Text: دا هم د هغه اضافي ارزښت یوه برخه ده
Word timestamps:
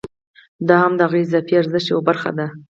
دا 0.67 0.75
هم 0.83 0.93
د 0.95 0.99
هغه 1.07 1.17
اضافي 1.23 1.53
ارزښت 1.57 1.87
یوه 1.91 2.03
برخه 2.09 2.31
ده 2.37 2.47